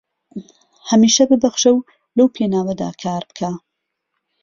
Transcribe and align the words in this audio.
هەمیشە 0.89 1.23
ببەخشە 1.31 1.71
و 1.75 1.85
لەو 2.17 2.27
پێناوەدا 2.35 2.89
کار 3.03 3.23
بکە 3.29 3.51